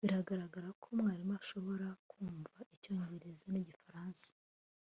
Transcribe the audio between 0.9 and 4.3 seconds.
mwarimu ashobora kumva icyongereza nigifaransa